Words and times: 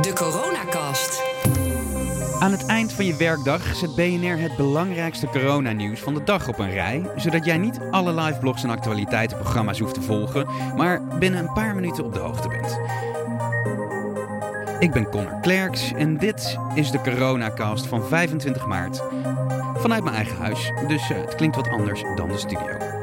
De 0.00 0.12
Coronacast. 0.12 1.22
Aan 2.38 2.50
het 2.50 2.66
eind 2.66 2.92
van 2.92 3.04
je 3.04 3.16
werkdag 3.16 3.76
zet 3.76 3.94
BNR 3.94 4.38
het 4.38 4.56
belangrijkste 4.56 5.26
coronanieuws 5.26 6.00
van 6.00 6.14
de 6.14 6.22
dag 6.24 6.48
op 6.48 6.58
een 6.58 6.70
rij, 6.70 7.10
zodat 7.16 7.44
jij 7.44 7.58
niet 7.58 7.80
alle 7.90 8.14
live 8.14 8.38
blogs 8.38 8.62
en 8.62 8.70
actualiteitenprogramma's 8.70 9.78
hoeft 9.78 9.94
te 9.94 10.02
volgen, 10.02 10.46
maar 10.76 11.18
binnen 11.18 11.40
een 11.40 11.52
paar 11.52 11.74
minuten 11.74 12.04
op 12.04 12.12
de 12.12 12.18
hoogte 12.18 12.48
bent. 12.48 12.78
Ik 14.78 14.92
ben 14.92 15.10
Connor 15.10 15.40
Klerks 15.40 15.92
en 15.92 16.16
dit 16.16 16.58
is 16.74 16.90
de 16.90 17.00
Coronacast 17.00 17.86
van 17.86 18.04
25 18.04 18.66
maart. 18.66 19.02
Vanuit 19.74 20.04
mijn 20.04 20.16
eigen 20.16 20.36
huis, 20.36 20.72
dus 20.88 21.10
eh, 21.10 21.16
het 21.16 21.34
klinkt 21.34 21.56
wat 21.56 21.68
anders 21.68 22.02
dan 22.16 22.28
de 22.28 22.38
studio. 22.38 22.95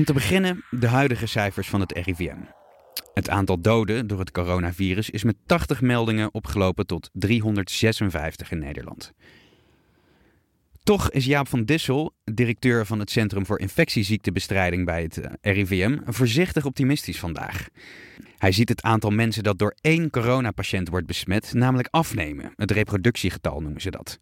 Om 0.00 0.06
te 0.06 0.12
beginnen 0.12 0.64
de 0.70 0.86
huidige 0.86 1.26
cijfers 1.26 1.68
van 1.68 1.80
het 1.80 1.92
RIVM. 1.92 2.36
Het 3.14 3.28
aantal 3.28 3.60
doden 3.60 4.06
door 4.06 4.18
het 4.18 4.30
coronavirus 4.30 5.10
is 5.10 5.24
met 5.24 5.36
80 5.46 5.80
meldingen 5.80 6.34
opgelopen 6.34 6.86
tot 6.86 7.10
356 7.12 8.50
in 8.50 8.58
Nederland. 8.58 9.12
Toch 10.82 11.10
is 11.10 11.24
Jaap 11.24 11.48
van 11.48 11.64
Dissel, 11.64 12.14
directeur 12.24 12.86
van 12.86 12.98
het 12.98 13.10
Centrum 13.10 13.46
voor 13.46 13.60
Infectieziektebestrijding 13.60 14.84
bij 14.84 15.02
het 15.02 15.18
eh, 15.18 15.54
RIVM, 15.54 15.98
voorzichtig 16.04 16.64
optimistisch 16.64 17.18
vandaag. 17.18 17.68
Hij 18.38 18.52
ziet 18.52 18.68
het 18.68 18.82
aantal 18.82 19.10
mensen 19.10 19.42
dat 19.42 19.58
door 19.58 19.74
één 19.80 20.10
coronapatiënt 20.10 20.88
wordt 20.88 21.06
besmet 21.06 21.52
namelijk 21.54 21.88
afnemen. 21.90 22.52
Het 22.56 22.70
reproductiegetal 22.70 23.60
noemen 23.60 23.80
ze 23.80 23.90
dat. 23.90 24.18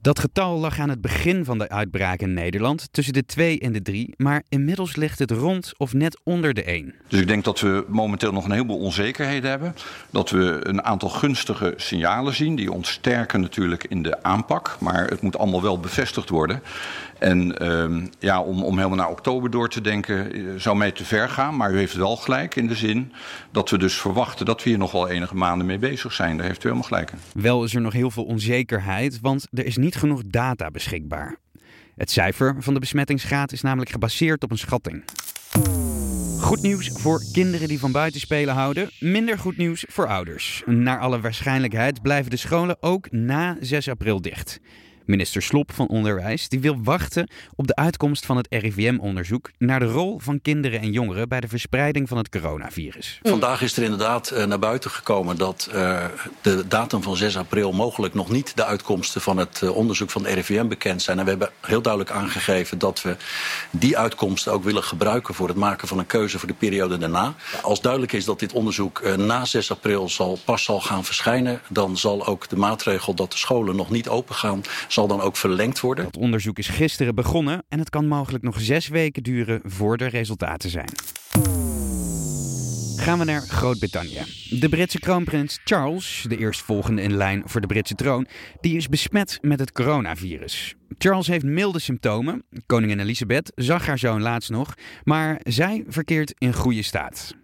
Dat 0.00 0.18
getal 0.18 0.58
lag 0.58 0.78
aan 0.78 0.88
het 0.88 1.00
begin 1.00 1.44
van 1.44 1.58
de 1.58 1.68
uitbraak 1.68 2.20
in 2.20 2.32
Nederland 2.32 2.88
tussen 2.90 3.12
de 3.14 3.26
2 3.26 3.60
en 3.60 3.72
de 3.72 3.82
3, 3.82 4.14
maar 4.16 4.42
inmiddels 4.48 4.96
ligt 4.96 5.18
het 5.18 5.30
rond 5.30 5.72
of 5.76 5.92
net 5.92 6.20
onder 6.24 6.54
de 6.54 6.62
1. 6.62 6.94
Dus 7.08 7.20
ik 7.20 7.26
denk 7.26 7.44
dat 7.44 7.60
we 7.60 7.84
momenteel 7.88 8.32
nog 8.32 8.44
een 8.44 8.52
heleboel 8.52 8.78
onzekerheden 8.78 9.50
hebben. 9.50 9.74
Dat 10.10 10.30
we 10.30 10.60
een 10.62 10.84
aantal 10.84 11.08
gunstige 11.08 11.74
signalen 11.76 12.34
zien, 12.34 12.56
die 12.56 12.72
ons 12.72 12.90
sterken 12.90 13.40
natuurlijk 13.40 13.84
in 13.84 14.02
de 14.02 14.22
aanpak. 14.22 14.76
Maar 14.80 15.06
het 15.06 15.20
moet 15.20 15.38
allemaal 15.38 15.62
wel 15.62 15.80
bevestigd 15.80 16.28
worden. 16.28 16.62
En 17.18 17.62
uh, 17.62 18.02
ja, 18.18 18.42
om, 18.42 18.62
om 18.62 18.76
helemaal 18.76 18.96
naar 18.96 19.10
oktober 19.10 19.50
door 19.50 19.68
te 19.68 19.80
denken 19.80 20.32
eh, 20.32 20.40
zou 20.56 20.76
mij 20.76 20.90
te 20.90 21.04
ver 21.04 21.28
gaan. 21.28 21.56
Maar 21.56 21.72
u 21.72 21.76
heeft 21.76 21.94
wel 21.94 22.16
gelijk 22.16 22.56
in 22.56 22.66
de 22.66 22.74
zin 22.74 23.12
dat 23.50 23.70
we 23.70 23.78
dus 23.78 23.94
verwachten 23.94 24.46
dat 24.46 24.62
we 24.62 24.68
hier 24.68 24.78
nog 24.78 24.92
wel 24.92 25.08
enige 25.08 25.34
maanden 25.34 25.66
mee 25.66 25.78
bezig 25.78 26.12
zijn. 26.12 26.36
Daar 26.36 26.46
heeft 26.46 26.58
u 26.58 26.62
helemaal 26.62 26.88
gelijk 26.88 27.10
in. 27.10 27.42
Wel 27.42 27.64
is 27.64 27.74
er 27.74 27.80
nog 27.80 27.92
heel 27.92 28.10
veel 28.10 28.24
onzekerheid, 28.24 29.18
want 29.20 29.46
er 29.52 29.66
is 29.66 29.76
niet 29.76 29.87
genoeg 29.96 30.22
data 30.26 30.70
beschikbaar. 30.70 31.36
Het 31.96 32.10
cijfer 32.10 32.56
van 32.58 32.74
de 32.74 32.80
besmettingsgraad 32.80 33.52
is 33.52 33.60
namelijk 33.60 33.90
gebaseerd 33.90 34.42
op 34.42 34.50
een 34.50 34.58
schatting. 34.58 35.04
Goed 36.40 36.62
nieuws 36.62 36.88
voor 36.88 37.22
kinderen 37.32 37.68
die 37.68 37.78
van 37.78 37.92
buitenspelen 37.92 38.54
houden. 38.54 38.90
Minder 39.00 39.38
goed 39.38 39.56
nieuws 39.56 39.84
voor 39.88 40.06
ouders. 40.06 40.62
Naar 40.66 40.98
alle 40.98 41.20
waarschijnlijkheid 41.20 42.02
blijven 42.02 42.30
de 42.30 42.36
scholen 42.36 42.76
ook 42.80 43.10
na 43.10 43.56
6 43.60 43.88
april 43.88 44.20
dicht. 44.22 44.60
Minister 45.08 45.42
Slop 45.42 45.72
van 45.72 45.88
Onderwijs 45.88 46.48
die 46.48 46.60
wil 46.60 46.76
wachten 46.82 47.28
op 47.56 47.66
de 47.66 47.74
uitkomst 47.74 48.26
van 48.26 48.36
het 48.36 48.46
RIVM-onderzoek 48.50 49.50
naar 49.58 49.80
de 49.80 49.86
rol 49.86 50.18
van 50.18 50.40
kinderen 50.42 50.80
en 50.80 50.92
jongeren 50.92 51.28
bij 51.28 51.40
de 51.40 51.48
verspreiding 51.48 52.08
van 52.08 52.18
het 52.18 52.28
coronavirus. 52.28 53.18
Vandaag 53.22 53.62
is 53.62 53.76
er 53.76 53.82
inderdaad 53.82 54.32
uh, 54.32 54.44
naar 54.44 54.58
buiten 54.58 54.90
gekomen 54.90 55.36
dat 55.36 55.70
uh, 55.74 56.04
de 56.42 56.68
datum 56.68 57.02
van 57.02 57.16
6 57.16 57.36
april 57.36 57.72
mogelijk 57.72 58.14
nog 58.14 58.30
niet 58.30 58.56
de 58.56 58.64
uitkomsten 58.64 59.20
van 59.20 59.36
het 59.36 59.60
uh, 59.64 59.76
onderzoek 59.76 60.10
van 60.10 60.24
het 60.24 60.34
RIVM 60.34 60.66
bekend 60.66 61.02
zijn. 61.02 61.18
En 61.18 61.24
we 61.24 61.30
hebben 61.30 61.50
heel 61.60 61.82
duidelijk 61.82 62.14
aangegeven 62.14 62.78
dat 62.78 63.02
we 63.02 63.16
die 63.70 63.98
uitkomsten 63.98 64.52
ook 64.52 64.64
willen 64.64 64.84
gebruiken 64.84 65.34
voor 65.34 65.48
het 65.48 65.56
maken 65.56 65.88
van 65.88 65.98
een 65.98 66.06
keuze 66.06 66.38
voor 66.38 66.48
de 66.48 66.54
periode 66.54 66.98
daarna. 66.98 67.34
Als 67.62 67.80
duidelijk 67.80 68.12
is 68.12 68.24
dat 68.24 68.38
dit 68.38 68.52
onderzoek 68.52 69.16
na 69.16 69.44
6 69.44 69.70
april 69.70 70.08
zal, 70.08 70.38
pas 70.44 70.64
zal 70.64 70.80
gaan 70.80 71.04
verschijnen, 71.04 71.60
dan 71.68 71.96
zal 71.96 72.26
ook 72.26 72.48
de 72.48 72.56
maatregel 72.56 73.14
dat 73.14 73.30
de 73.30 73.38
scholen 73.38 73.76
nog 73.76 73.90
niet 73.90 74.08
open 74.08 74.34
gaan 74.34 74.62
zal 74.98 75.06
dan 75.06 75.20
ook 75.20 75.36
verlengd 75.36 75.80
worden. 75.80 76.04
Het 76.04 76.16
onderzoek 76.16 76.58
is 76.58 76.68
gisteren 76.68 77.14
begonnen 77.14 77.64
en 77.68 77.78
het 77.78 77.90
kan 77.90 78.06
mogelijk 78.06 78.44
nog 78.44 78.60
zes 78.60 78.88
weken 78.88 79.22
duren 79.22 79.60
voor 79.64 79.96
er 79.96 80.08
resultaten 80.08 80.70
zijn. 80.70 80.88
Gaan 82.96 83.18
we 83.18 83.24
naar 83.24 83.40
Groot-Brittannië. 83.40 84.22
De 84.50 84.68
Britse 84.68 84.98
kroonprins 84.98 85.60
Charles, 85.64 86.24
de 86.28 86.36
eerstvolgende 86.36 87.02
in 87.02 87.16
lijn 87.16 87.42
voor 87.44 87.60
de 87.60 87.66
Britse 87.66 87.94
troon, 87.94 88.26
die 88.60 88.76
is 88.76 88.88
besmet 88.88 89.38
met 89.40 89.58
het 89.58 89.72
coronavirus. 89.72 90.74
Charles 90.98 91.26
heeft 91.26 91.44
milde 91.44 91.78
symptomen. 91.78 92.44
Koningin 92.66 93.00
Elizabeth 93.00 93.52
zag 93.54 93.86
haar 93.86 93.98
zoon 93.98 94.22
laatst 94.22 94.50
nog, 94.50 94.74
maar 95.04 95.40
zij 95.42 95.84
verkeert 95.88 96.34
in 96.38 96.54
goede 96.54 96.82
staat. 96.82 97.34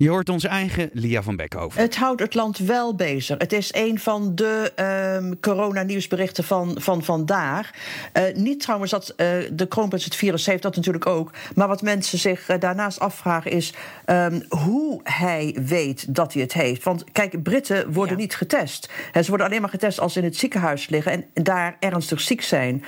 Je 0.00 0.08
hoort 0.08 0.28
onze 0.28 0.48
eigen 0.48 0.90
Lia 0.92 1.22
van 1.22 1.36
Beckhoven. 1.36 1.80
Het 1.80 1.96
houdt 1.96 2.20
het 2.20 2.34
land 2.34 2.58
wel 2.58 2.94
bezig. 2.94 3.38
Het 3.38 3.52
is 3.52 3.74
een 3.74 3.98
van 3.98 4.34
de 4.34 4.72
um, 5.20 5.40
coronanieuwsberichten 5.40 6.44
van, 6.44 6.76
van 6.78 7.04
vandaag. 7.04 7.70
Uh, 8.12 8.22
niet 8.34 8.60
trouwens 8.60 8.90
dat 8.90 9.14
uh, 9.16 9.26
de 9.52 9.66
kroonprins 9.68 10.04
het 10.04 10.16
virus 10.16 10.46
heeft, 10.46 10.62
dat 10.62 10.76
natuurlijk 10.76 11.06
ook. 11.06 11.30
Maar 11.54 11.68
wat 11.68 11.82
mensen 11.82 12.18
zich 12.18 12.48
uh, 12.48 12.58
daarnaast 12.58 13.00
afvragen 13.00 13.50
is 13.50 13.74
um, 14.06 14.42
hoe 14.48 15.00
hij 15.02 15.56
weet 15.64 16.14
dat 16.14 16.32
hij 16.32 16.42
het 16.42 16.52
heeft. 16.52 16.82
Want 16.82 17.04
kijk, 17.12 17.42
Britten 17.42 17.92
worden 17.92 18.16
ja. 18.16 18.20
niet 18.20 18.34
getest. 18.34 18.90
Ze 19.12 19.28
worden 19.28 19.46
alleen 19.46 19.60
maar 19.60 19.70
getest 19.70 20.00
als 20.00 20.12
ze 20.12 20.18
in 20.18 20.24
het 20.24 20.36
ziekenhuis 20.36 20.88
liggen 20.88 21.12
en 21.12 21.44
daar 21.44 21.76
ernstig 21.80 22.20
ziek 22.20 22.42
zijn. 22.42 22.84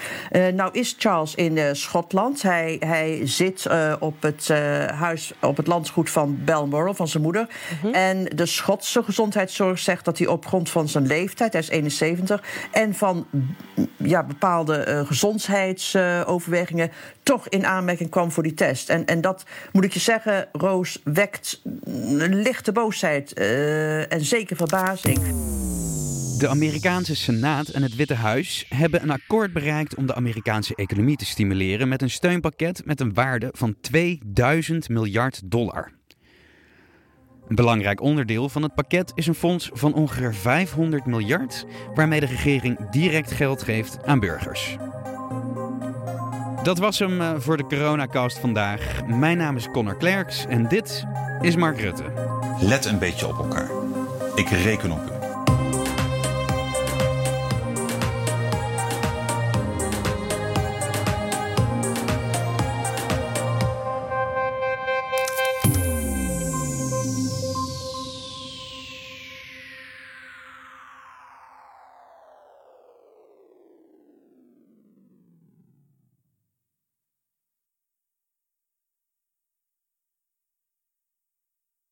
nou 0.54 0.68
is 0.72 0.94
Charles 0.98 1.34
in 1.34 1.76
Schotland. 1.76 2.42
Hij, 2.42 2.76
hij 2.80 3.20
zit 3.24 3.66
op, 3.98 4.22
het, 4.22 4.48
huis, 4.94 5.32
op 5.40 5.56
het 5.56 5.66
landgoed 5.66 6.10
van 6.10 6.38
Balmoral 6.44 6.94
van 7.02 7.10
zijn 7.10 7.22
moeder. 7.22 7.42
Mm 7.42 7.78
-hmm. 7.80 7.94
En 7.94 8.24
de 8.24 8.46
Schotse 8.46 9.02
gezondheidszorg 9.02 9.78
zegt 9.78 10.04
dat 10.04 10.18
hij 10.18 10.26
op 10.26 10.46
grond 10.46 10.70
van 10.70 10.88
zijn 10.88 11.06
leeftijd, 11.06 11.52
hij 11.52 11.62
is 11.62 11.68
71, 11.68 12.42
en 12.70 12.94
van 12.94 13.26
ja, 13.96 14.24
bepaalde 14.24 14.86
uh, 14.88 15.06
gezondheidsoverwegingen 15.06 16.88
uh, 16.88 16.94
toch 17.22 17.48
in 17.48 17.66
aanmerking 17.66 18.10
kwam 18.10 18.32
voor 18.32 18.42
die 18.42 18.54
test. 18.54 18.88
En, 18.88 19.06
en 19.06 19.20
dat 19.20 19.44
moet 19.72 19.84
ik 19.84 19.92
je 19.92 20.00
zeggen, 20.00 20.48
Roos, 20.52 21.00
wekt 21.04 21.60
een 21.84 22.34
lichte 22.34 22.72
boosheid 22.72 23.38
uh, 23.38 24.12
en 24.12 24.24
zeker 24.24 24.56
verbazing. 24.56 25.20
De 26.38 26.48
Amerikaanse 26.48 27.16
Senaat 27.16 27.68
en 27.68 27.82
het 27.82 27.96
Witte 27.96 28.14
Huis 28.14 28.66
hebben 28.68 29.02
een 29.02 29.10
akkoord 29.10 29.52
bereikt 29.52 29.94
om 29.94 30.06
de 30.06 30.14
Amerikaanse 30.14 30.74
economie 30.74 31.16
te 31.16 31.24
stimuleren 31.24 31.88
met 31.88 32.02
een 32.02 32.10
steunpakket 32.10 32.82
met 32.84 33.00
een 33.00 33.14
waarde 33.14 33.48
van 33.52 33.74
2000 33.80 34.88
miljard 34.88 35.40
dollar. 35.44 35.92
Een 37.48 37.54
belangrijk 37.54 38.00
onderdeel 38.00 38.48
van 38.48 38.62
het 38.62 38.74
pakket 38.74 39.12
is 39.14 39.26
een 39.26 39.34
fonds 39.34 39.70
van 39.72 39.94
ongeveer 39.94 40.34
500 40.34 41.06
miljard, 41.06 41.66
waarmee 41.94 42.20
de 42.20 42.26
regering 42.26 42.90
direct 42.90 43.32
geld 43.32 43.62
geeft 43.62 44.06
aan 44.06 44.20
burgers. 44.20 44.76
Dat 46.62 46.78
was 46.78 46.98
hem 46.98 47.40
voor 47.40 47.56
de 47.56 47.66
Coronacast 47.66 48.38
vandaag. 48.38 49.06
Mijn 49.06 49.36
naam 49.36 49.56
is 49.56 49.70
Connor 49.70 49.96
Klerks 49.96 50.46
en 50.46 50.68
dit 50.68 51.04
is 51.40 51.56
Mark 51.56 51.80
Rutte. 51.80 52.04
Let 52.60 52.84
een 52.84 52.98
beetje 52.98 53.28
op 53.28 53.38
elkaar. 53.38 53.70
Ik 54.34 54.48
reken 54.48 54.90
op 54.90 55.00
u. 55.08 55.11